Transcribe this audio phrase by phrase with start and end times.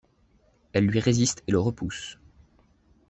[0.73, 2.17] Elle lui résiste et le repousse.